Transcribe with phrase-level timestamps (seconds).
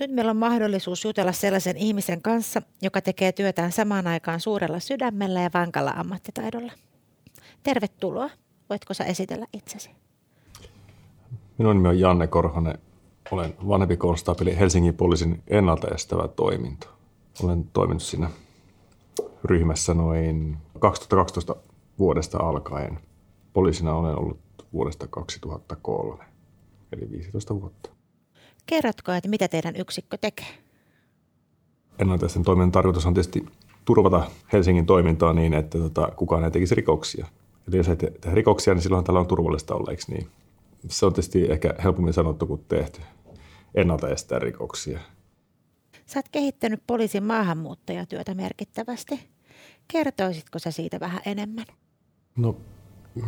[0.00, 5.40] Nyt meillä on mahdollisuus jutella sellaisen ihmisen kanssa, joka tekee työtään samaan aikaan suurella sydämellä
[5.40, 6.72] ja vankalla ammattitaidolla.
[7.62, 8.30] Tervetuloa.
[8.70, 9.90] Voitko sä esitellä itsesi?
[11.58, 12.78] Minun nimi on Janne Korhonen.
[13.30, 16.86] Olen vanhempi konstaapeli Helsingin poliisin ennaltaestävä toiminto.
[17.42, 18.30] Olen toiminut siinä
[19.44, 21.56] ryhmässä noin 2012
[21.98, 22.98] vuodesta alkaen.
[23.52, 24.38] Poliisina olen ollut
[24.72, 26.24] vuodesta 2003,
[26.92, 27.95] eli 15 vuotta.
[28.66, 30.46] Kerrotko, että mitä teidän yksikkö tekee?
[31.98, 33.46] Ennaltaisten toiminnan tarkoitus on tietysti
[33.84, 37.26] turvata Helsingin toimintaa niin, että tota, kukaan ei tekisi rikoksia.
[37.68, 40.28] Eli jos ei te- tehdä rikoksia, niin silloin täällä on turvallista olla, eikö niin?
[40.88, 43.00] Se on tietysti ehkä helpommin sanottu kuin tehty.
[43.74, 45.00] Ennalta estää rikoksia.
[46.06, 49.20] Sä oot kehittänyt poliisin maahanmuuttajatyötä merkittävästi.
[49.88, 51.64] Kertoisitko sä siitä vähän enemmän?
[52.36, 52.56] No,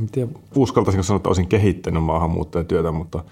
[0.00, 3.24] en tiedä, uskaltaisinko sanoa, että olisin kehittänyt maahanmuuttajatyötä, mutta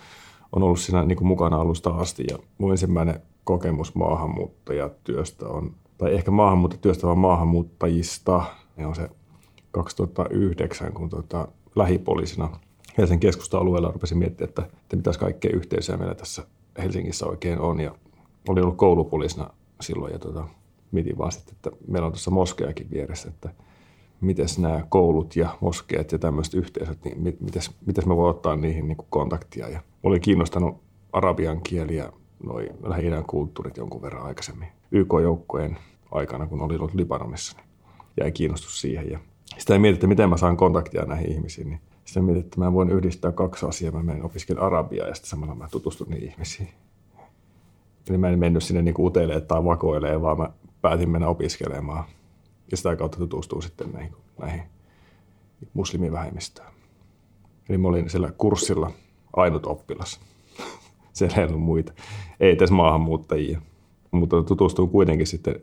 [0.56, 2.24] on ollut siinä niin kuin mukana alusta asti.
[2.30, 8.44] Ja mun ensimmäinen kokemus maahanmuuttajatyöstä on, tai ehkä maahanmuuttajatyöstä, vaan maahanmuuttajista,
[8.76, 9.08] niin on se
[9.70, 12.60] 2009, kun tota, lähipoliisina
[12.98, 16.46] Helsingin keskusta-alueella rupesin miettimään, että, että mitäs kaikkea yhteisöä meillä tässä
[16.78, 17.80] Helsingissä oikein on.
[17.80, 17.94] Ja
[18.48, 20.48] olin ollut koulupoliisina silloin ja tota,
[20.92, 23.50] mietin vaan sitten, että meillä on tuossa moskeakin vieressä, että
[24.20, 27.22] miten nämä koulut ja moskeet ja tämmöiset yhteisöt, niin
[27.86, 29.68] miten, me voi ottaa niihin niin kontaktia.
[29.68, 32.12] Ja olin kiinnostanut arabian kieli ja
[32.44, 35.78] noin lähi kulttuurit jonkun verran aikaisemmin YK-joukkojen
[36.10, 37.66] aikana, kun olin ollut Libanonissa, niin
[38.20, 39.10] jäi kiinnostus siihen.
[39.10, 39.18] Ja
[39.58, 42.72] sitä ei mietin, että miten mä saan kontaktia näihin ihmisiin, niin sitten mietin, että mä
[42.72, 43.92] voin yhdistää kaksi asiaa.
[43.92, 46.68] Mä menen opiskelemaan arabiaa ja sitten samalla mä tutustun niihin ihmisiin.
[48.10, 50.50] Eli mä en mennyt sinne niin uteilemaan tai vakoilemaan, vaan mä
[50.82, 52.04] päätin mennä opiskelemaan.
[52.70, 54.62] Ja sitä kautta tutustuu sitten näihin, näihin
[55.74, 56.72] muslimivähemmistöön.
[57.68, 58.90] Eli mä olin siellä kurssilla
[59.36, 60.20] ainut oppilas.
[61.12, 61.92] Siellä ei ollut muita.
[62.40, 63.60] Ei edes maahanmuuttajia.
[64.10, 65.62] Mutta tutustuin kuitenkin sitten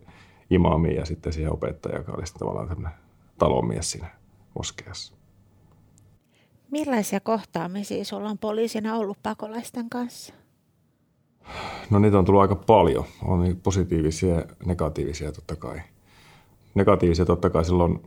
[0.49, 2.97] imaamiin ja sitten siihen opettajaan, joka oli tavallaan tämmöinen
[3.37, 4.07] talonmies siinä
[4.55, 5.13] moskeassa.
[6.71, 10.33] Millaisia kohtaamisia sulla on poliisina ollut pakolaisten kanssa?
[11.89, 13.05] No niitä on tullut aika paljon.
[13.23, 15.81] On niin positiivisia ja negatiivisia totta kai.
[16.75, 18.03] Negatiivisia totta kai silloin,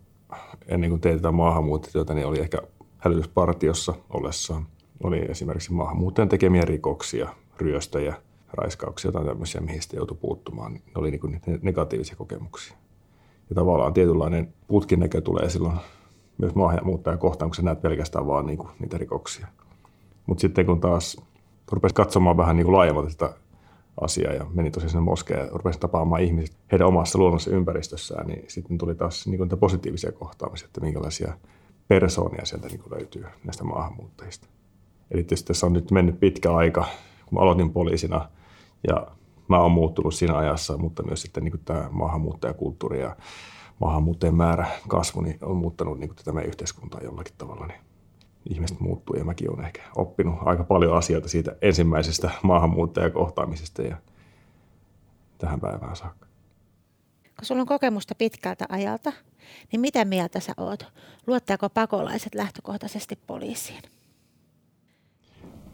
[0.68, 2.58] ennen kuin tein tätä maahanmuuttotyötä, niin oli ehkä
[2.98, 4.66] hälytyspartiossa ollessaan.
[5.02, 8.14] Oli esimerkiksi maahanmuuttajan tekemiä rikoksia, ryöstöjä,
[8.52, 10.72] raiskauksia tai tämmöisiä, mihin sitten joutui puuttumaan.
[10.72, 12.76] Ne oli niin negatiivisia kokemuksia.
[13.48, 15.76] Ja tavallaan tietynlainen putkin näkö tulee silloin
[16.38, 19.46] myös maahanmuuttajan kohtaan, kun sä näet pelkästään vaan niin kuin niitä rikoksia.
[20.26, 21.16] Mutta sitten kun taas
[21.72, 23.34] rupesi katsomaan vähän niin laajemmalta sitä
[24.00, 28.44] asiaa ja meni tosiaan sinne moskeen ja rupesi tapaamaan ihmiset heidän omassa luonnollisessa ympäristössään, niin
[28.48, 31.38] sitten tuli taas niin kuin positiivisia kohtaamisia, että minkälaisia
[31.88, 34.48] persoonia sieltä niin kuin löytyy näistä maahanmuuttajista.
[35.10, 36.86] Eli tietysti tässä on nyt mennyt pitkä aika,
[37.26, 38.28] kun mä aloitin poliisina
[38.88, 39.06] ja
[39.48, 43.16] mä oon muuttunut siinä ajassa, mutta myös sitten niin tämä maahanmuuttajakulttuuri ja
[43.80, 47.66] maahanmuuttajien määrä kasvu niin on muuttanut niin tätä meidän yhteiskuntaa jollakin tavalla.
[47.66, 47.80] Niin
[48.50, 53.96] ihmiset muuttuu ja mäkin olen ehkä oppinut aika paljon asioita siitä ensimmäisestä maahanmuuttajakohtaamisesta ja
[55.38, 56.26] tähän päivään saakka.
[57.36, 59.12] Kun sulla on kokemusta pitkältä ajalta,
[59.72, 60.86] niin mitä mieltä sä oot?
[61.26, 63.82] Luottaako pakolaiset lähtökohtaisesti poliisiin?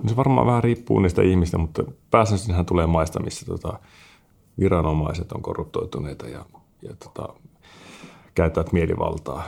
[0.03, 3.79] No se varmaan vähän riippuu niistä ihmistä, mutta pääsääntöisesti tulee maista, missä tota,
[4.59, 6.45] viranomaiset on korruptoituneita ja,
[6.83, 7.35] ja tota,
[8.35, 9.43] käyttävät mielivaltaa.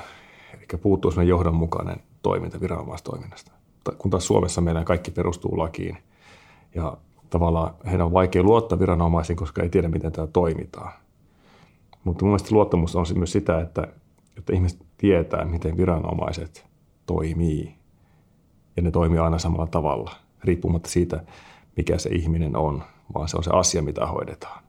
[0.55, 3.53] Eli puuttuu sellainen johdonmukainen toiminta viranomaistoiminnasta.
[3.99, 5.99] Kun taas Suomessa meidän kaikki perustuu lakiin
[6.75, 6.97] ja
[7.31, 10.93] tavallaan heidän on vaikea luottaa viranomaisiin, koska ei tiedä, miten tämä toimitaan.
[12.05, 13.89] Mutta mun mielestä luottamus on myös sitä, että,
[14.39, 16.67] että ihmiset tietää, miten viranomaiset
[17.07, 17.75] toimii.
[18.77, 20.11] Ja ne toimii aina samalla tavalla,
[20.45, 21.25] riippumatta siitä,
[21.77, 22.83] mikä se ihminen on,
[23.15, 24.65] vaan se on se asia, mitä hoidetaan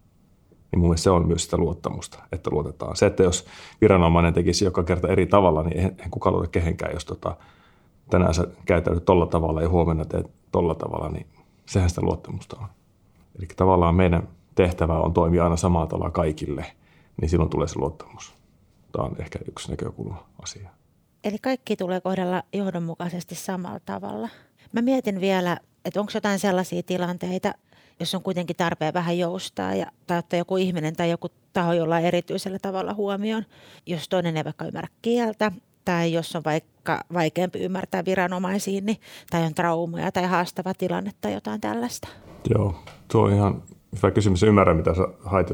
[0.75, 2.95] niin mun mielestä se on myös sitä luottamusta, että luotetaan.
[2.95, 3.45] Se, että jos
[3.81, 7.37] viranomainen tekisi joka kerta eri tavalla, niin eihän kukaan luota kehenkään, jos tota,
[8.09, 11.27] tänään sä käytäydyt tolla tavalla ja huomenna teet tolla tavalla, niin
[11.65, 12.67] sehän sitä luottamusta on.
[13.39, 16.65] Eli tavallaan meidän tehtävä on toimia aina samalla tavalla kaikille,
[17.21, 18.33] niin silloin tulee se luottamus.
[18.91, 20.69] Tämä on ehkä yksi näkökulma asia.
[21.23, 24.29] Eli kaikki tulee kohdella johdonmukaisesti samalla tavalla.
[24.71, 27.53] Mä mietin vielä, että onko jotain sellaisia tilanteita,
[27.99, 32.05] jos on kuitenkin tarpeen vähän joustaa ja, tai ottaa joku ihminen tai joku taho jollain
[32.05, 33.45] erityisellä tavalla huomioon,
[33.85, 35.51] jos toinen ei vaikka ymmärrä kieltä
[35.85, 38.97] tai jos on vaikka vaikeampi ymmärtää viranomaisiin niin,
[39.29, 42.07] tai on traumaja tai haastava tilanne tai jotain tällaista.
[42.49, 42.75] Joo,
[43.07, 43.63] tuo on ihan
[43.97, 44.43] hyvä kysymys.
[44.43, 45.47] Ymmärrän, mitä sä hait.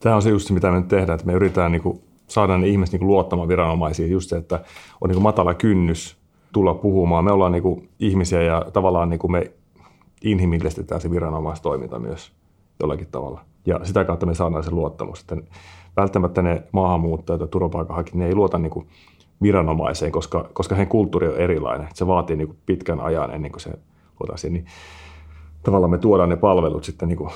[0.00, 2.58] Tämä on se just se, mitä me nyt tehdään, että me yritetään niin kuin, saada
[2.58, 4.10] ne ihmiset niin kuin, luottamaan viranomaisiin.
[4.10, 4.64] Just se, että
[5.00, 6.16] on niin kuin, matala kynnys
[6.52, 7.24] tulla puhumaan.
[7.24, 9.52] Me ollaan niin kuin, ihmisiä ja tavallaan niin kuin me
[10.24, 12.32] inhimillistetään se viranomaistoiminta myös
[12.80, 13.40] jollakin tavalla.
[13.66, 15.20] Ja sitä kautta me saadaan se luottamus.
[15.20, 15.36] Että
[15.96, 18.86] välttämättä ne maahanmuuttajat ja turvapaikanhakijat, ne ei luota niin kuin
[19.42, 21.88] viranomaiseen, koska, koska heidän kulttuuri on erilainen.
[21.94, 23.70] Se vaatii niin kuin pitkän ajan ennen kuin se
[24.20, 24.52] luotaisiin.
[24.52, 24.66] Niin
[25.62, 27.30] tavallaan me tuodaan ne palvelut sitten niin kuin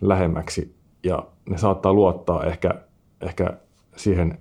[0.00, 0.74] lähemmäksi
[1.04, 2.74] ja ne saattaa luottaa ehkä,
[3.20, 3.56] ehkä
[3.96, 4.38] siihen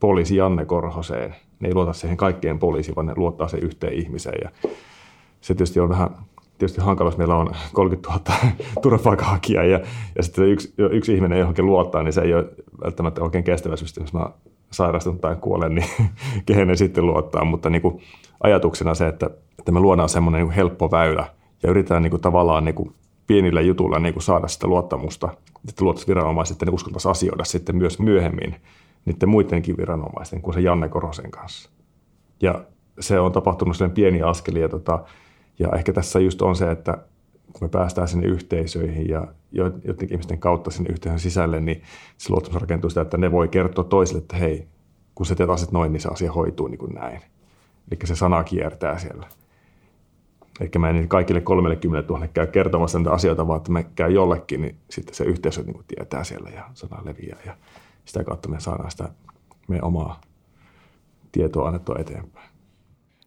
[0.00, 1.34] poliisi Janne Korhoseen.
[1.64, 4.38] Ne ei luota siihen kaikkeen poliisiin, vaan ne luottaa se yhteen ihmiseen.
[4.44, 4.70] Ja
[5.40, 6.10] se tietysti on vähän
[6.58, 9.80] tietysti hankala, jos meillä on 30 000 turvapaikanhakijaa ja,
[10.16, 12.46] ja sitten yksi, yksi ihminen johonkin luottaa, niin se ei ole
[12.84, 14.04] välttämättä oikein kestävä systeemi.
[14.04, 14.30] Jos mä
[14.70, 15.88] sairastun tai kuolen, niin
[16.46, 17.44] kehen ne sitten luottaa.
[17.44, 18.02] Mutta niin kuin
[18.42, 21.26] ajatuksena se, että, että me luodaan semmoinen niin helppo väylä
[21.62, 22.92] ja yritetään niin kuin tavallaan niin kuin
[23.26, 25.28] pienillä jutuilla niin kuin saada sitä luottamusta,
[25.68, 28.56] että luottaisi viranomaiset, että ne asioida sitten myös myöhemmin
[29.04, 31.70] niiden muidenkin viranomaisten kuin se Janne Korosen kanssa.
[32.42, 32.64] Ja
[33.00, 35.04] se on tapahtunut sen pieni askeli ja, tota,
[35.58, 36.98] ja ehkä tässä just on se, että
[37.52, 39.26] kun me päästään sinne yhteisöihin ja
[39.84, 41.82] jotenkin ihmisten kautta sinne yhteisön sisälle, niin
[42.16, 44.68] se luottamus rakentuu sitä, että ne voi kertoa toisille, että hei,
[45.14, 47.20] kun sä teet asiat noin, niin se asia hoituu niin kuin näin.
[47.90, 49.26] Eli se sana kiertää siellä.
[50.60, 54.60] Eli mä en kaikille 30 000 käy kertomassa näitä asioita, vaan että me käy jollekin,
[54.60, 57.38] niin sitten se yhteisö niin kuin tietää siellä ja sana leviää.
[57.46, 57.56] Ja
[58.04, 59.08] sitä kautta me saadaan sitä
[59.68, 60.20] meidän omaa
[61.32, 62.50] tietoa annettua eteenpäin.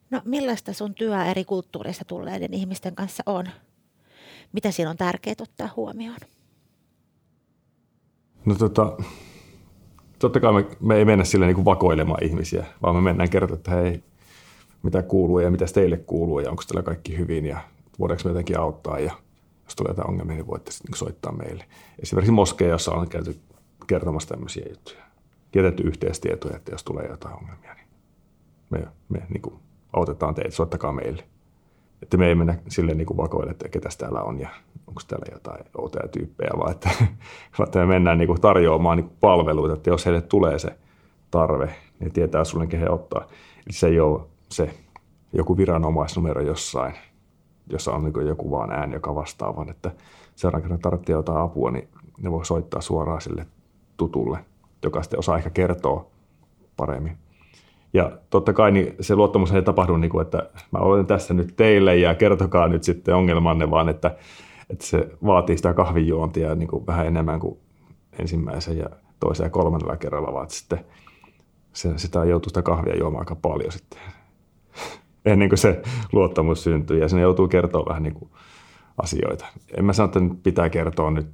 [0.09, 3.45] No millaista sun työ eri kulttuureista tulleiden ihmisten kanssa on?
[4.53, 6.17] Mitä siinä on tärkeää ottaa huomioon?
[8.45, 8.97] No tota,
[10.19, 13.57] totta kai me, me ei mennä sille niin kuin vakoilemaan ihmisiä, vaan me mennään kertomaan,
[13.57, 14.03] että hei,
[14.83, 17.59] mitä kuuluu ja mitä teille kuuluu ja onko teillä kaikki hyvin ja
[17.99, 19.11] voidaanko me jotenkin auttaa ja
[19.63, 21.65] jos tulee jotain ongelmia, niin voitte sitten niin soittaa meille.
[21.99, 23.39] Esimerkiksi moskeijassa on käyty
[23.87, 25.03] kertomassa tämmöisiä juttuja.
[25.55, 27.87] Jätetty yhteistietoja, että jos tulee jotain ongelmia, niin
[28.69, 29.55] me, me niin kuin
[29.93, 31.23] autetaan teitä, soittakaa meille.
[32.01, 34.49] Että me ei mennä silleen niin kuin vakoille, että ketä täällä on ja
[34.87, 36.89] onko täällä jotain outoja tyyppejä, vaan että,
[37.57, 40.77] vaan että me mennään niin kuin tarjoamaan niin kuin palveluita, että jos heille tulee se
[41.31, 43.21] tarve, niin tietää sulle, kehen ottaa.
[43.57, 44.73] Eli se ei ole se
[45.33, 46.93] joku viranomaisnumero jossain,
[47.69, 49.91] jossa on niin joku vaan ääni, joka vastaa, vaan että
[50.35, 51.87] seuraavan kerran tarvitsee jotain apua, niin
[52.17, 53.45] ne voi soittaa suoraan sille
[53.97, 54.39] tutulle,
[54.83, 56.05] joka sitten osaa ehkä kertoa
[56.77, 57.17] paremmin.
[57.93, 61.53] Ja totta kai niin se luottamus ei tapahdu, niin kuin, että mä olen tässä nyt
[61.55, 64.15] teille ja kertokaa nyt sitten ongelmanne, vaan että,
[64.69, 67.57] että se vaatii sitä kahvijuontia niin kuin vähän enemmän kuin
[68.19, 68.89] ensimmäisen ja
[69.19, 70.79] toisen ja kolmannella kerralla, vaan sitten
[71.73, 73.99] se, sitä joutuu sitä kahvia juomaan aika paljon sitten
[75.25, 78.31] ennen kuin se luottamus syntyy ja sen joutuu kertoa vähän niin kuin
[78.97, 79.45] asioita.
[79.77, 81.27] En mä sano, että nyt pitää kertoa nyt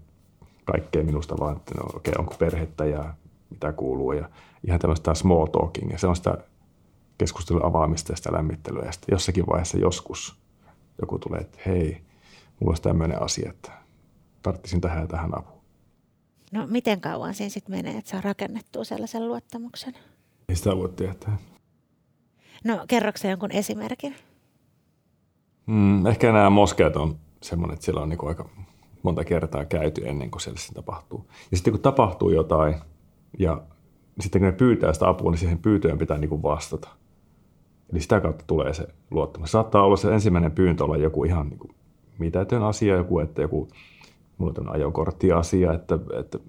[0.66, 3.14] kaikkea minusta, vaan että no, okay, onko perhettä ja
[3.50, 4.30] mitä kuuluu ja
[4.68, 6.38] ihan tämmöistä small talking ja se on sitä
[7.18, 10.36] keskustelun avaamista ja sitä lämmittelyä ja sitten jossakin vaiheessa joskus
[11.02, 12.02] joku tulee, että hei,
[12.60, 13.72] mulla olisi tämmöinen asia, että
[14.42, 15.64] tarttisin tähän ja tähän apuun.
[16.52, 19.94] No miten kauan siinä sitten menee, että saa rakennettua sellaisen luottamuksen?
[20.50, 21.38] Ei sitä voi tietää.
[22.64, 24.16] No kerroksä jonkun esimerkin?
[25.66, 28.50] Mm, ehkä nämä moskeet on semmoinen, että siellä on niin aika
[29.04, 31.28] monta kertaa käyty ennen kuin siellä tapahtuu.
[31.52, 32.76] Ja sitten kun tapahtuu jotain
[33.40, 33.62] ja
[34.20, 36.90] sitten kun ne pyytää sitä apua, niin siihen pyytöön pitää niin kuin vastata.
[37.92, 39.52] Eli sitä kautta tulee se luottamus.
[39.52, 41.76] Saattaa olla se ensimmäinen pyyntö olla joku ihan niin
[42.20, 43.68] mitätön asia, joku, että joku,
[44.38, 46.40] mulla on ajokorttiasia, että, että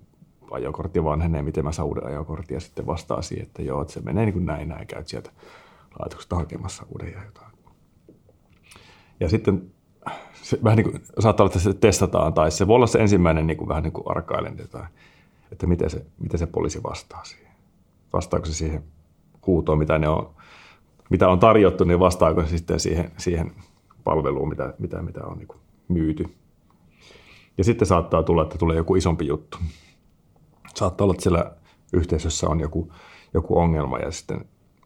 [0.50, 4.00] ajokortti vanhenee, miten mä saan uuden ajokortin ja sitten vastaa siihen, että joo, että se
[4.00, 5.31] menee niin kuin näin, näin, käyt sieltä
[5.98, 7.52] laitoksesta hakemassa uuden ja jotain.
[9.20, 9.73] Ja sitten
[10.43, 13.46] se vähän niin kuin, saattaa olla, että se testataan, tai se voi olla se ensimmäinen
[13.46, 14.89] niin kuin, vähän niin kuin arkailen, että,
[15.53, 17.53] että miten, se, miten se poliisi vastaa siihen.
[18.13, 18.84] Vastaako se siihen
[19.46, 20.34] huutoon, mitä, ne on,
[21.11, 23.53] mitä on tarjottu, niin vastaako se sitten siihen, siihen
[24.05, 26.34] palveluun, mitä, mitä, mitä on niin kuin myyty.
[27.58, 29.58] Ja sitten saattaa tulla, että tulee joku isompi juttu.
[30.75, 31.53] Saattaa olla, että siellä
[31.93, 32.93] yhteisössä on joku,
[33.34, 34.44] joku ongelma ja sitten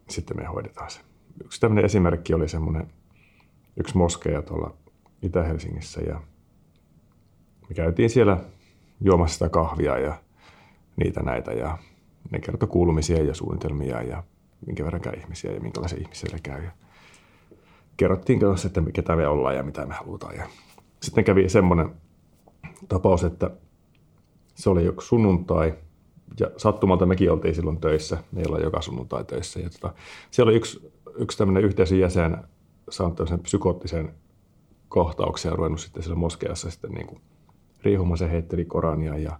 [0.09, 1.01] sitten me hoidetaan se.
[1.45, 2.91] Yksi tämmöinen esimerkki oli semmoinen
[3.77, 4.75] yksi moskeja tuolla
[5.23, 6.21] Itä-Helsingissä ja
[7.69, 8.39] me käytiin siellä
[9.01, 10.15] juomassa sitä kahvia ja
[10.97, 11.79] niitä näitä ja
[12.31, 14.23] ne kertoi kuulumisia ja suunnitelmia ja
[14.67, 16.65] minkä verran käy ihmisiä ja minkälaisia ihmisiä käy.
[16.65, 16.71] Ja
[17.97, 20.37] kerrottiin kanssa, että ketä me ollaan ja mitä me halutaan.
[20.37, 20.47] Ja
[21.03, 21.91] sitten kävi semmoinen
[22.89, 23.51] tapaus, että
[24.55, 25.75] se oli joku sunnuntai–
[26.41, 29.61] ja sattumalta mekin oltiin silloin töissä, meillä on joka sunnuntai töissä.
[29.61, 29.95] Ja tota,
[30.31, 32.37] siellä oli yksi, yksi tämmöinen yhteisön jäsen
[32.91, 34.15] saanut psykoottisen
[34.89, 37.21] kohtauksen ja ruvennut sitten siellä moskeassa sitten niin kuin
[37.83, 38.19] riihumaan.
[38.19, 39.39] Se heitteli Korania ja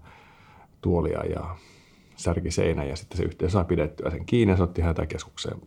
[0.81, 1.57] tuolia ja
[2.17, 5.61] särki seinä ja sitten se yhteisö saa pidettyä sen kiinni ja se otti hätäkeskukseen.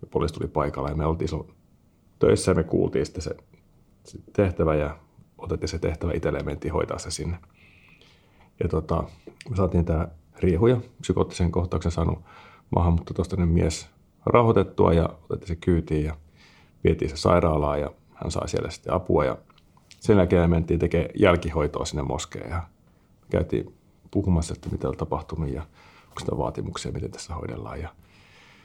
[0.00, 1.54] Ja poliisi tuli paikalle ja me oltiin silloin
[2.18, 3.36] töissä ja me kuultiin sitten se,
[4.04, 4.98] se tehtävä ja
[5.38, 7.38] otettiin se tehtävä itselleen ja mentiin hoitaa se sinne.
[8.62, 9.04] Ja tota,
[9.50, 12.18] me saatiin tämä riehu ja psykoottisen kohtauksen saanut
[12.74, 13.88] maahanmuuttotaustainen mies
[14.26, 16.16] rauhoitettua ja otettiin se kyytiin ja
[16.84, 19.36] vietiin se sairaalaan ja hän sai siellä sitten apua ja
[20.00, 22.62] sen jälkeen mentiin tekemään jälkihoitoa sinne moskeen ja
[23.30, 23.74] käytiin
[24.10, 25.62] puhumassa, että mitä on tapahtunut ja
[26.08, 27.80] onko sitä vaatimuksia, miten tässä hoidellaan.
[27.80, 27.88] Ja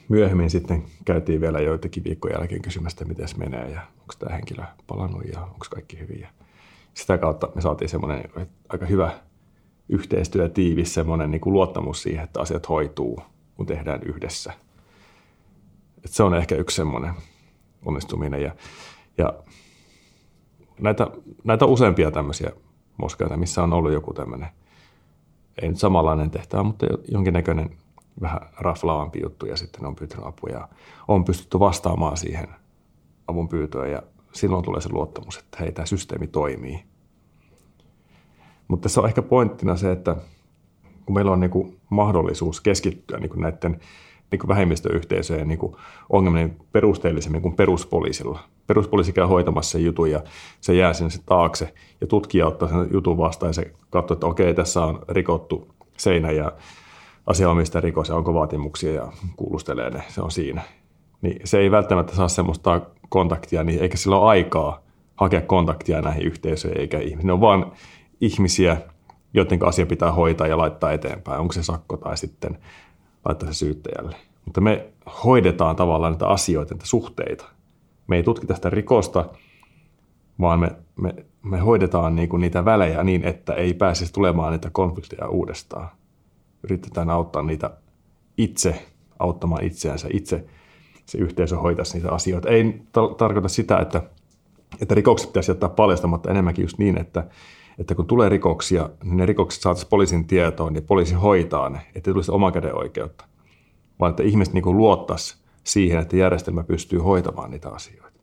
[0.09, 4.63] myöhemmin sitten käytiin vielä joitakin viikkojen jälkeen kysymästä, miten se menee ja onko tämä henkilö
[4.87, 6.19] palannut ja onko kaikki hyvin.
[6.19, 6.27] Ja
[6.93, 8.23] sitä kautta me saatiin semmoinen
[8.69, 9.19] aika hyvä
[9.89, 13.21] yhteistyö, tiivis semmoinen niin kuin luottamus siihen, että asiat hoituu,
[13.55, 14.53] kun tehdään yhdessä.
[16.05, 17.13] Et se on ehkä yksi semmoinen
[17.85, 18.41] onnistuminen.
[18.41, 18.55] Ja,
[19.19, 19.33] ja
[20.79, 21.07] näitä,
[21.43, 22.51] näitä useampia tämmöisiä
[22.97, 24.49] moskeita, missä on ollut joku tämmöinen,
[25.61, 27.77] ei nyt samanlainen tehtävä, mutta jonkinnäköinen
[28.21, 30.67] vähän raflaavampi juttu ja sitten on pyytänyt apua ja
[31.07, 32.47] on pystytty vastaamaan siihen
[33.27, 36.83] avun pyytöön ja silloin tulee se luottamus, että hei, tämä systeemi toimii.
[38.67, 40.15] Mutta tässä on ehkä pointtina se, että
[41.05, 43.79] kun meillä on niin kuin mahdollisuus keskittyä niin kuin näiden
[44.31, 45.75] niin kuin vähemmistöyhteisöjen niin kuin
[46.09, 48.39] ongelmien perusteellisemmin kuin peruspoliisilla.
[48.69, 50.23] Peruspoliisi käy hoitamassa sen jutun ja
[50.61, 54.27] se jää sinne se taakse ja tutkija ottaa sen jutun vastaan ja se katsoo, että
[54.27, 56.51] okei, tässä on rikottu seinä ja
[57.25, 60.61] asianomistaja rikos ja onko vaatimuksia ja kuulustelee ne, se on siinä.
[61.21, 64.81] Niin se ei välttämättä saa semmoista kontaktia, niin eikä sillä ole aikaa
[65.15, 67.27] hakea kontaktia näihin yhteisöihin eikä ihmisiin.
[67.27, 67.71] Ne on vaan
[68.21, 68.77] ihmisiä,
[69.33, 71.39] joiden asia pitää hoitaa ja laittaa eteenpäin.
[71.39, 72.57] Onko se sakko tai sitten
[73.25, 74.15] laittaa se syyttäjälle.
[74.45, 74.85] Mutta me
[75.23, 77.58] hoidetaan tavallaan näitä asioita, näitä suhteita.
[78.09, 79.25] Me ei tutkita sitä rikosta,
[80.39, 81.13] vaan me, me,
[81.43, 85.89] me hoidetaan niinku niitä välejä niin, että ei pääsisi tulemaan niitä konflikteja uudestaan.
[86.63, 87.69] Yritetään auttaa niitä
[88.37, 88.85] itse,
[89.19, 90.07] auttamaan itseänsä.
[90.13, 90.45] Itse
[91.05, 92.49] se yhteisö hoitaisi niitä asioita.
[92.49, 94.01] Ei ta- tarkoita sitä, että,
[94.81, 97.27] että rikokset pitäisi jättää paljastamatta enemmänkin just niin, että,
[97.79, 102.13] että kun tulee rikoksia, niin ne rikokset saataisiin poliisin tietoon ja poliisi hoitaa ne, ettei
[102.13, 103.25] tulisi oman käden oikeutta,
[103.99, 108.19] vaan että ihmiset niin luottaisi siihen, että järjestelmä pystyy hoitamaan niitä asioita.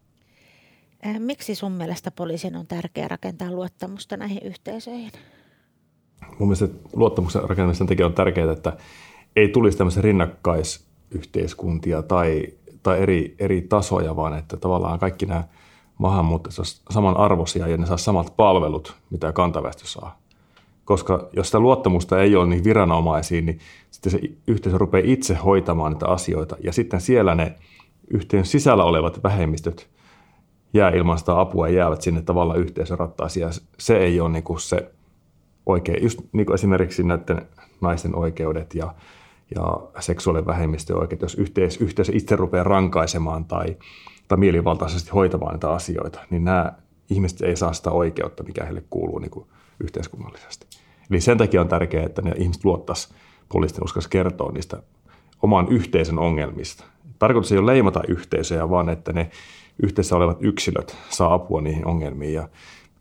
[1.06, 5.12] Äh, miksi sun mielestä poliisin on tärkeää rakentaa luottamusta näihin yhteisöihin?
[6.38, 8.76] Mun mielestä luottamuksen rakentamisen tekijä on tärkeää, että
[9.36, 12.46] ei tulisi tämmöisiä rinnakkaisyhteiskuntia tai,
[12.82, 15.44] tai eri, eri tasoja, vaan että tavallaan kaikki nämä–
[15.98, 20.18] maahanmuuttajat olisi samanarvoisia ja ne saa samat palvelut, mitä kantaväestö saa.
[20.86, 23.58] Koska jos sitä luottamusta ei ole niin viranomaisiin, niin
[23.90, 26.56] sitten se yhteisö rupeaa itse hoitamaan niitä asioita.
[26.64, 27.54] Ja sitten siellä ne
[28.10, 29.88] yhteen sisällä olevat vähemmistöt
[30.72, 33.42] jää ilman sitä apua ja jäävät sinne tavallaan yhteisön rattaisiin.
[33.42, 34.90] Ja se ei ole niin kuin se
[35.66, 37.42] oikein, just niin kuin esimerkiksi näiden
[37.80, 38.94] naisten oikeudet ja,
[39.54, 43.76] ja seksuaalivähemmistöjen oikeudet, jos yhteisö, yhteisö itse rupeaa rankaisemaan tai
[44.28, 46.72] tai mielivaltaisesti hoitamaan näitä asioita, niin nämä
[47.10, 49.46] ihmiset ei saa sitä oikeutta, mikä heille kuuluu niin kuin
[49.80, 50.66] yhteiskunnallisesti.
[51.10, 53.08] Eli sen takia on tärkeää, että ne ihmiset luottaisi
[53.52, 54.82] poliisten uskas kertoa niistä
[55.42, 56.84] oman yhteisön ongelmista.
[57.18, 59.30] Tarkoitus ei ole leimata yhteisöjä, vaan että ne
[59.82, 62.48] yhteisössä olevat yksilöt saa apua niihin ongelmiin ja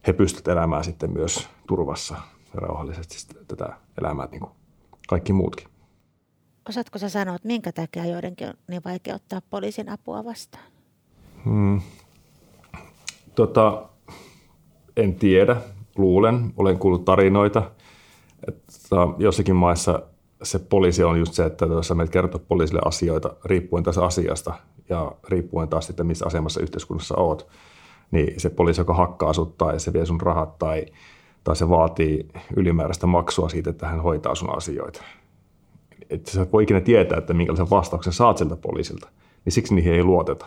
[0.08, 2.16] he pystyvät elämään sitten myös turvassa
[2.54, 4.52] ja rauhallisesti tätä elämää niin kuin
[5.08, 5.68] kaikki muutkin.
[6.70, 10.66] Osaatko sä sanoa, että minkä takia joidenkin on niin vaikea ottaa poliisin apua vastaan?
[11.46, 11.82] Hmm.
[13.36, 13.90] Tota,
[14.98, 15.56] en tiedä,
[15.98, 17.72] luulen, olen kuullut tarinoita,
[18.48, 20.02] että jossakin maissa
[20.44, 24.54] se poliisi on just se, että jos menet kertoa poliisille asioita riippuen tästä asiasta
[24.90, 27.48] ja riippuen taas sitten, missä asemassa yhteiskunnassa oot,
[28.12, 30.86] niin se poliisi, joka hakkaa sut tai se vie sun rahat tai,
[31.44, 35.04] tai se vaatii ylimääräistä maksua siitä, että hän hoitaa sun asioita.
[36.10, 39.10] Että sä voi ikinä tietää, että minkälaisen vastauksen saat sieltä poliisilta,
[39.46, 40.46] niin siksi niihin ei luoteta.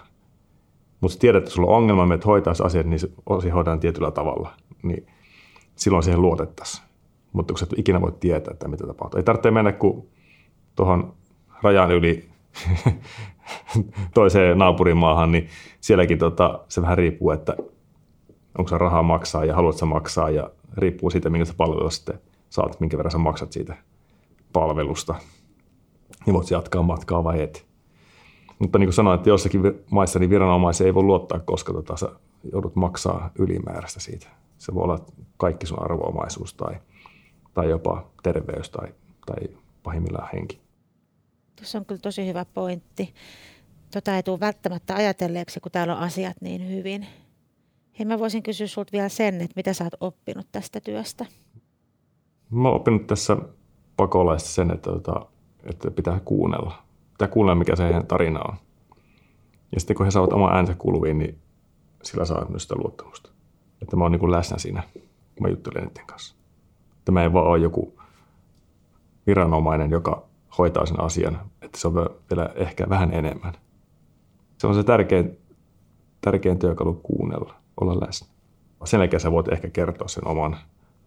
[1.00, 3.10] Mutta tiedät, että sulla on ongelma, että hoitaa asiat, niin se
[3.54, 4.50] hoidetaan tietyllä tavalla.
[4.82, 5.06] Niin
[5.78, 6.88] silloin siihen luotettaisiin.
[7.32, 9.18] Mutta kun sä et ikinä voi tietää, että mitä tapahtuu.
[9.18, 10.08] Ei tarvitse mennä kuin
[10.76, 11.14] tuohon
[11.62, 12.28] rajan yli
[14.14, 15.48] toiseen naapurimaahan, niin
[15.80, 17.56] sielläkin tota, se vähän riippuu, että
[18.58, 22.20] onko se rahaa maksaa ja haluatko maksaa ja riippuu siitä, minkä sä palvelua sitten
[22.50, 23.76] saat, minkä verran sä maksat siitä
[24.52, 25.14] palvelusta.
[26.26, 27.66] Niin voit jatkaa matkaa vai et.
[28.58, 32.08] Mutta niin kuin sanoin, että jossakin maissa niin viranomaisia ei voi luottaa, koska tota, sä
[32.52, 34.26] joudut maksaa ylimääräistä siitä.
[34.58, 34.98] Se voi olla
[35.36, 36.76] kaikki sun arvoomaisuus tai,
[37.54, 38.94] tai jopa terveys tai,
[39.26, 40.60] tai pahimmillaan henki.
[41.56, 43.14] Tuossa on kyllä tosi hyvä pointti.
[43.92, 47.06] Tota ei tule välttämättä ajatelleeksi, kun täällä on asiat niin hyvin.
[47.98, 51.26] Hei, mä voisin kysyä sinulta vielä sen, että mitä sä oot oppinut tästä työstä?
[52.50, 53.36] Mä oon oppinut tässä
[53.96, 55.26] pakolaista sen, että, tota,
[55.64, 56.88] että pitää kuunnella
[57.18, 58.56] pitää kuulla, mikä se heidän tarina on.
[59.74, 61.38] Ja sitten kun he saavat oman äänensä kuuluviin, niin
[62.02, 63.30] sillä saa myös sitä luottamusta.
[63.82, 66.34] Että mä oon niin kuin läsnä siinä, kun mä juttelen niiden kanssa.
[66.98, 67.98] Että mä en vaan ole joku
[69.26, 73.54] viranomainen, joka hoitaa sen asian, että se on vielä ehkä vähän enemmän.
[74.58, 75.38] Se on se tärkein,
[76.20, 78.28] tärkein työkalu kuunnella, olla läsnä.
[78.84, 80.56] Sen jälkeen sä voit ehkä kertoa sen oman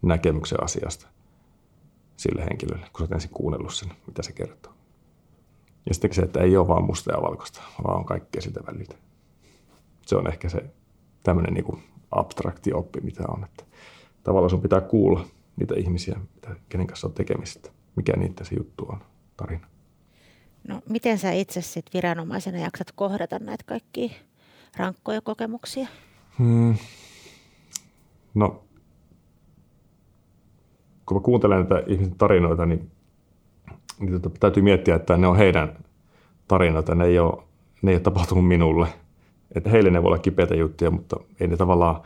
[0.02, 1.08] näkemyksen asiasta
[2.16, 4.72] sille henkilölle, kun sä oot ensin kuunnellut sen, mitä se kertoo.
[5.88, 8.94] Ja sitten se, että ei ole vaan musta ja valkoista, vaan on kaikkea sitä väliltä.
[10.06, 10.64] Se on ehkä se
[11.22, 13.44] tämmöinen niin abstrakti oppi, mitä on.
[13.44, 13.64] Että
[14.22, 15.26] tavallaan sun pitää kuulla
[15.56, 18.98] niitä ihmisiä, mitä, kenen kanssa on tekemistä, mikä niitä se juttu on,
[19.36, 19.66] tarina.
[20.68, 24.10] No, miten sä itse sit viranomaisena jaksat kohdata näitä kaikkia
[24.76, 25.86] rankkoja kokemuksia?
[26.38, 26.74] Hmm.
[28.34, 28.62] No,
[31.06, 32.90] kun mä kuuntelen näitä ihmisten tarinoita, niin,
[34.00, 35.78] niin tota, täytyy miettiä, että ne on heidän
[36.48, 37.42] tarinoita, ne ei ole,
[37.82, 38.86] ne ei ole tapahtunut minulle.
[39.54, 42.02] Että heille ne voi olla kipeitä juttuja, mutta ei ne tavallaan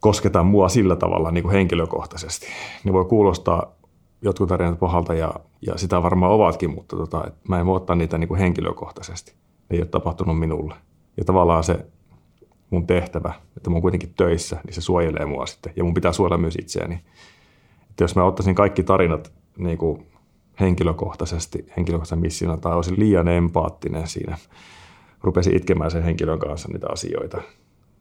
[0.00, 2.46] kosketa mua sillä tavalla niin kuin henkilökohtaisesti.
[2.84, 3.72] Ne voi kuulostaa
[4.22, 5.34] jotkut tarinat pahalta ja,
[5.66, 9.32] ja sitä varmaan ovatkin, mutta tota, et mä en voi ottaa niitä niin kuin henkilökohtaisesti.
[9.70, 10.74] Ne ei ole tapahtunut minulle.
[11.16, 11.86] Ja tavallaan se
[12.70, 15.72] mun tehtävä, että mä oon kuitenkin töissä, niin se suojelee mua sitten.
[15.76, 16.94] Ja mun pitää suojella myös itseäni.
[17.90, 20.06] Että jos mä ottaisin kaikki tarinat niin kuin
[20.60, 24.38] henkilökohtaisesti, henkilökohtaisen missiona tai olisin liian empaattinen siinä,
[25.22, 27.42] rupesin itkemään sen henkilön kanssa niitä asioita,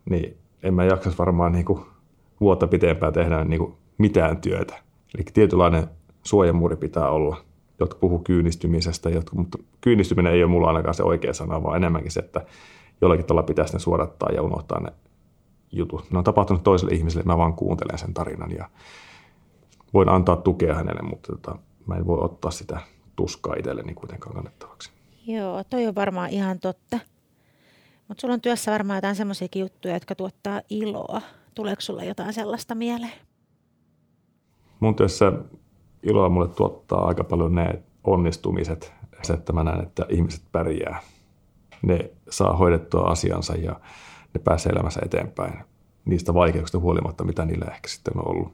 [0.10, 1.82] niin en mä jaksaisi varmaan niin kuin
[2.42, 4.75] vuotta pitempään tehdä niin kuin mitään työtä.
[5.16, 5.88] Eli tietynlainen
[6.24, 7.38] suojamuuri pitää olla.
[7.80, 12.12] Jotkut puhuu kyynistymisestä, jotkut, mutta kyynistyminen ei ole mulla ainakaan se oikea sana, vaan enemmänkin
[12.12, 12.46] se, että
[13.01, 14.94] jollakin tavalla pitäisi ne suodattaa ja unohtaa ne
[15.72, 16.12] jutut.
[16.12, 18.70] Ne on tapahtunut toiselle ihmiselle, mä vaan kuuntelen sen tarinan ja
[19.94, 22.80] voin antaa tukea hänelle, mutta tota, mä en voi ottaa sitä
[23.16, 24.92] tuskaa itselleni kuitenkaan kannettavaksi.
[25.28, 27.00] Joo, toi on varmaan ihan totta.
[28.12, 31.22] Mutta sulla on työssä varmaan jotain semmoisiakin juttuja, jotka tuottaa iloa.
[31.56, 33.13] Tuleeko sulla jotain sellaista mieleen?
[34.80, 35.32] Mun työssä
[36.03, 38.94] iloa mulle tuottaa aika paljon ne onnistumiset.
[39.22, 41.02] Se, että mä näen, että ihmiset pärjää.
[41.82, 43.80] Ne saa hoidettua asiansa ja
[44.34, 45.54] ne pääsee elämässä eteenpäin
[46.06, 48.54] niistä vaikeuksista huolimatta, mitä niillä ehkä sitten on ollut.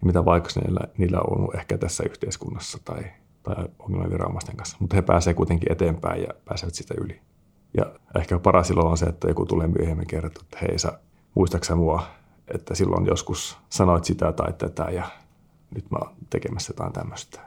[0.00, 0.62] Ja mitä vaikeuksia
[0.98, 3.04] niillä on ollut ehkä tässä yhteiskunnassa tai,
[3.42, 4.76] tai ongelmien viranomaisten kanssa.
[4.80, 7.20] Mutta he pääsevät kuitenkin eteenpäin ja pääsevät sitä yli.
[7.76, 7.84] Ja
[8.20, 10.98] ehkä paras ilo on se, että joku tulee myöhemmin kertoa, että hei sä
[11.34, 12.02] muistaaksä mua,
[12.54, 15.04] että silloin joskus sanoit sitä tai tätä ja
[15.74, 17.40] nyt mä oon tekemässä jotain tämmöistä,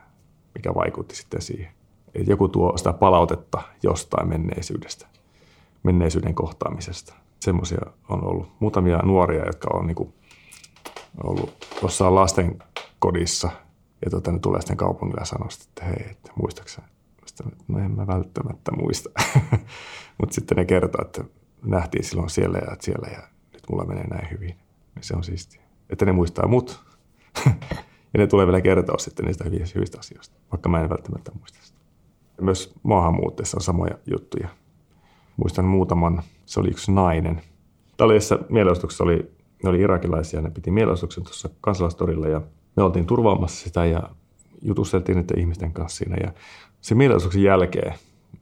[0.56, 1.72] mikä vaikutti sitten siihen.
[2.16, 5.08] Että joku tuo sitä palautetta jostain menneisyydestä,
[5.84, 7.14] menneisyyden kohtaamisesta.
[7.40, 10.14] Semmoisia on ollut muutamia nuoria, jotka on niin
[11.24, 12.64] ollut jossain lasten
[13.00, 13.50] kodissa
[14.06, 16.91] ja tota, ne tulee sitten kaupungilla ja sanoo, että hei, että muistaakseni
[17.68, 19.10] no en mä välttämättä muista.
[20.20, 21.24] Mutta sitten ne kertoo, että
[21.66, 23.22] nähtiin silloin siellä ja siellä ja
[23.54, 24.56] nyt mulla menee näin hyvin.
[24.96, 25.62] Niin se on siistiä.
[25.90, 26.84] Että ne muistaa mut.
[28.14, 31.58] ja ne tulee vielä kertoa sitten niistä hyvistä, hyvistä asioista, vaikka mä en välttämättä muista
[31.62, 31.80] sitä.
[32.42, 34.48] Myös maahanmuutteessa on samoja juttuja.
[35.38, 37.42] Muistan muutaman, se oli yksi nainen.
[37.98, 39.32] Tällaisessa mielenostuksessa oli,
[39.64, 42.42] ne oli irakilaisia, ne piti mielenosoituksen tuossa kansalaistorilla ja
[42.76, 44.10] me oltiin turvaamassa sitä ja
[44.62, 46.16] jutusteltiin niiden ihmisten kanssa siinä.
[46.24, 46.34] Ja
[46.82, 47.94] se mielenosoituksen jälkeen,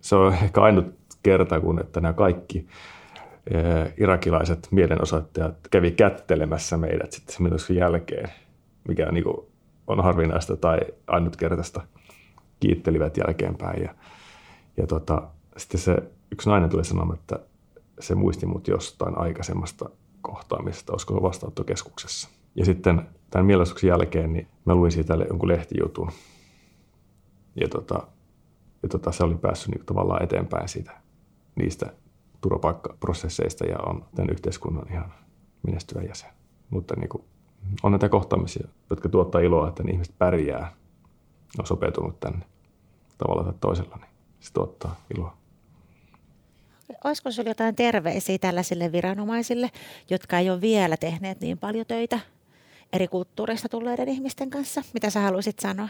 [0.02, 2.67] se on ehkä ainut kerta, kun että nämä kaikki
[3.52, 8.30] eh, irakilaiset mielenosoittajat kävi kättelemässä meidät sitten sen mielenosoituksen jälkeen,
[8.88, 9.38] mikä on, niin kuin,
[9.88, 11.82] on harvinaista tai ainutkertaista,
[12.60, 13.84] kiittelivät jälkeenpäin.
[13.84, 13.95] Ja,
[14.78, 15.21] ja tota,
[15.58, 15.97] sitten se
[16.32, 17.39] yksi nainen tuli sanomaan, että
[17.99, 19.89] se muisti mut jostain aikaisemmasta
[20.21, 22.30] kohtaamisesta, olisiko vastaanottokeskuksessa.
[22.56, 26.12] Ja sitten tämän mielenosoituksen jälkeen niin mä luin siitä jonkun lehtijutun.
[27.56, 28.08] Ja tota,
[28.83, 30.91] ja tota, se oli päässyt niin tavallaan eteenpäin siitä,
[31.55, 31.93] niistä
[32.41, 35.13] turvapaikkaprosesseista ja on tämän yhteiskunnan ihan
[35.67, 36.29] menestyvä jäsen.
[36.69, 37.23] Mutta niin kuin,
[37.83, 40.73] on näitä kohtaamisia, jotka tuottaa iloa, että ne ihmiset pärjää,
[41.59, 42.45] on sopeutunut tänne
[43.17, 45.37] tavalla tai toisella, niin se tuottaa iloa.
[47.03, 49.71] Olisiko sinulla jotain terveisiä tällaisille viranomaisille,
[50.09, 52.19] jotka ei ole vielä tehneet niin paljon töitä
[52.93, 54.81] eri kulttuureista tulleiden ihmisten kanssa?
[54.93, 55.89] Mitä sä haluaisit sanoa?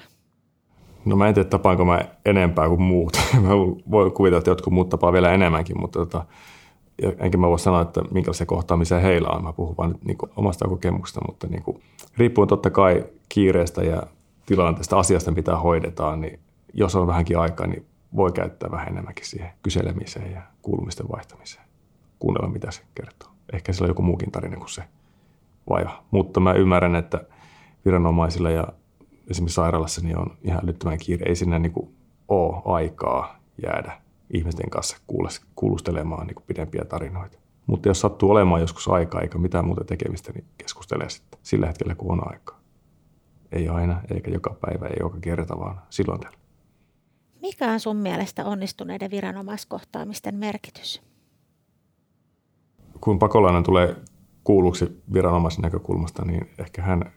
[1.05, 3.17] No mä en tiedä, tapaanko mä enempää kuin muut.
[3.41, 3.49] mä
[3.91, 6.25] voin kuvitella, että jotkut muut tapaa vielä enemmänkin, mutta tota,
[7.19, 9.43] enkä mä voi sanoa, että minkälaisia kohtaamisia heillä on.
[9.43, 11.81] Mä puhun vain niin kuin omasta kokemuksesta, mutta niin kuin,
[12.17, 14.03] riippuen totta kai kiireestä ja
[14.45, 16.39] tilanteesta, asiasta, mitä hoidetaan, niin
[16.73, 17.85] jos on vähänkin aikaa, niin
[18.15, 21.65] voi käyttää vähän enemmänkin siihen kyselemiseen ja kuulumisten vaihtamiseen.
[22.19, 23.29] Kuunnella, mitä se kertoo.
[23.53, 24.83] Ehkä sillä on joku muukin tarina kuin se
[25.69, 26.03] vaiva.
[26.11, 27.21] Mutta mä ymmärrän, että
[27.85, 28.67] viranomaisilla ja
[29.29, 31.29] esimerkiksi sairaalassa niin on ihan älyttömän kiire.
[31.29, 31.95] Ei sinne niin kuin
[32.27, 34.01] ole aikaa jäädä
[34.33, 34.97] ihmisten kanssa
[35.55, 37.37] kuulustelemaan niin kuin pidempiä tarinoita.
[37.67, 41.95] Mutta jos sattuu olemaan joskus aikaa eikä mitään muuta tekemistä, niin keskustelee sitten sillä hetkellä,
[41.95, 42.59] kun on aikaa.
[43.51, 46.37] Ei aina, eikä joka päivä, ei joka kerta, vaan silloin tällä.
[47.41, 51.01] Mikä on sun mielestä onnistuneiden viranomaiskohtaamisten merkitys?
[53.01, 53.95] Kun pakolainen tulee
[54.43, 57.11] kuulluksi viranomaisen näkökulmasta, niin ehkä hän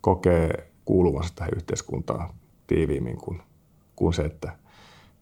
[0.00, 2.34] kokee kuuluvansa tähän yhteiskuntaan
[2.66, 3.42] tiiviimmin kuin,
[3.96, 4.52] kuin se, että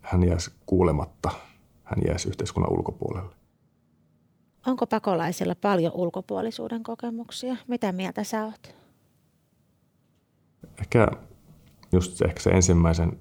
[0.01, 1.31] hän jäisi kuulematta,
[1.85, 3.35] hän jäisi yhteiskunnan ulkopuolelle.
[4.67, 7.57] Onko pakolaisilla paljon ulkopuolisuuden kokemuksia?
[7.69, 8.75] Mitä mieltä sä oot?
[10.81, 11.09] Ehkä
[11.93, 13.19] just se, ehkä se ensimmäisen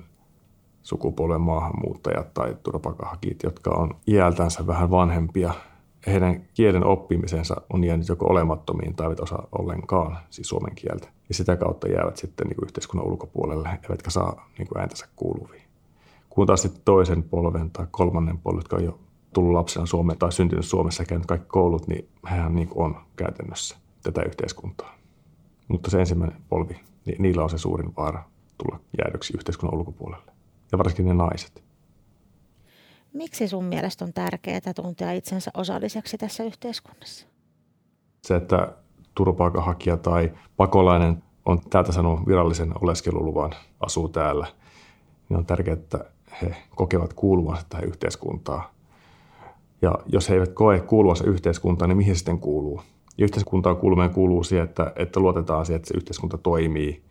[0.83, 5.53] sukupolven maahanmuuttajat tai turvapaikanhakijat, jotka on iältänsä vähän vanhempia.
[6.07, 11.07] Heidän kielen oppimisensa on jäänyt joko olemattomiin tai eivät osaa ollenkaan, siis suomen kieltä.
[11.31, 15.63] Ja sitä kautta jäävät sitten niin kuin yhteiskunnan ulkopuolelle, eivätkä saa niin kuin ääntänsä kuuluviin.
[16.29, 18.99] Kun taas sitten toisen polven tai kolmannen polven, jotka on jo
[19.33, 23.77] tullut lapsena Suomeen tai syntynyt Suomessa ja käynyt kaikki koulut, niin hän niin on käytännössä
[24.03, 24.97] tätä yhteiskuntaa.
[25.67, 28.23] Mutta se ensimmäinen polvi, niin niillä on se suurin vaara
[28.57, 30.31] tulla jäädyksi yhteiskunnan ulkopuolelle.
[30.71, 31.63] Ja varsinkin ne naiset.
[33.13, 37.27] Miksi sun mielestä on tärkeää tuntea itsensä osalliseksi tässä yhteiskunnassa?
[38.21, 38.73] Se, että
[39.15, 44.47] turvapaikanhakija tai pakolainen on täältä sanonut virallisen oleskeluluvan, asuu täällä,
[45.29, 46.05] niin on tärkeää, että
[46.41, 48.63] he kokevat kuuluvansa tähän yhteiskuntaan
[49.81, 52.81] ja jos he eivät koe kuuluvansa yhteiskuntaan, niin mihin sitten kuuluu?
[53.17, 57.03] Ja yhteiskuntaan kuuluminen kuuluu siihen, että, että luotetaan siihen, että se yhteiskunta toimii,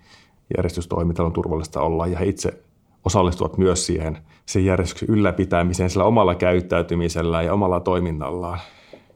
[0.57, 2.63] järjestys toimii, on turvallista olla ja he itse
[3.05, 8.59] osallistuvat myös siihen sen järjestyksen ylläpitämiseen sillä omalla käyttäytymisellä ja omalla toiminnallaan.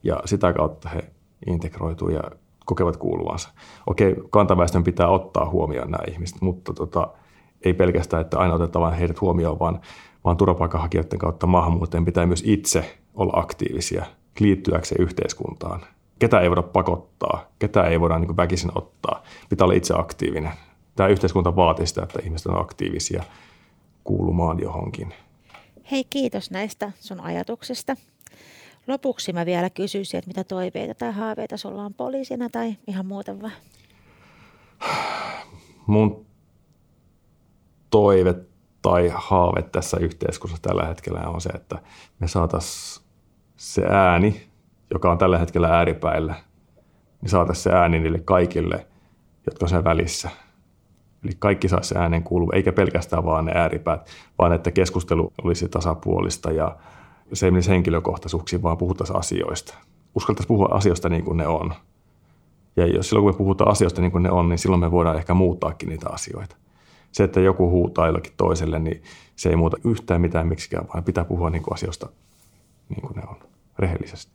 [0.03, 1.05] Ja sitä kautta he
[1.47, 2.23] integroituu ja
[2.65, 3.49] kokevat kuuluvansa.
[3.87, 7.09] Okei, kantaväestön pitää ottaa huomioon nämä ihmiset, mutta tota,
[7.65, 9.81] ei pelkästään, että aina otetaan heidät huomioon, vaan,
[10.25, 14.05] vaan turvapaikanhakijoiden kautta maahanmuuttajien pitää myös itse olla aktiivisia
[14.41, 15.81] liittyäkseen yhteiskuntaan.
[16.19, 19.23] Ketä ei voida pakottaa, ketä ei voida niin väkisin ottaa.
[19.49, 20.53] Pitää olla itse aktiivinen.
[20.97, 23.23] Tämä yhteiskunta vaatii sitä, että ihmiset on aktiivisia
[24.05, 25.15] kuulumaan johonkin.
[25.91, 27.97] Hei, kiitos näistä sun ajatuksista.
[28.87, 33.43] Lopuksi mä vielä kysyisin, että mitä toiveita tai haaveita sulla on poliisina tai ihan muuten
[33.43, 33.53] vaan?
[35.87, 36.27] Mun
[37.91, 38.35] toive
[38.83, 41.79] tai haave tässä yhteiskunnassa tällä hetkellä on se, että
[42.19, 43.07] me saataisiin
[43.57, 44.47] se ääni,
[44.91, 46.35] joka on tällä hetkellä ääripäillä,
[47.21, 48.87] niin saataisiin se ääni niille kaikille,
[49.47, 50.31] jotka on sen välissä.
[51.25, 55.69] Eli kaikki saisi se äänen kuulua, eikä pelkästään vaan ne ääripäät, vaan että keskustelu olisi
[55.69, 56.77] tasapuolista ja
[57.33, 59.75] se ei menisi henkilökohtaisuuksiin, vaan puhuttaisiin asioista.
[60.15, 61.75] Uskaltaisiin puhua asioista niin kuin ne on.
[62.77, 65.17] Ja jos silloin kun me puhutaan asioista niin kuin ne on, niin silloin me voidaan
[65.17, 66.57] ehkä muuttaakin niitä asioita.
[67.13, 69.03] Se, että joku huutaa jollakin toiselle, niin
[69.37, 72.09] se ei muuta yhtään mitään miksikään, vaan pitää puhua niin kuin asioista
[72.89, 73.37] niin kuin ne on
[73.79, 74.33] rehellisesti.